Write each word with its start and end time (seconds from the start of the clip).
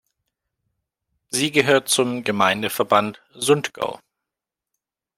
Sie 1.29 1.51
gehört 1.51 1.87
zum 1.87 2.23
Gemeindeverband 2.23 3.21
Sundgau. 3.35 3.99